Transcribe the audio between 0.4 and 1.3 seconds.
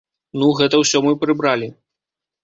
Ну, гэта ўсё мы